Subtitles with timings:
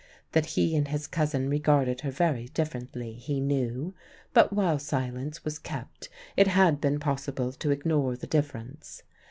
[0.31, 3.93] That he and his cousin regarded her very differently he knew;
[4.33, 9.03] but while silence was kept it had been possible to ignore the difference.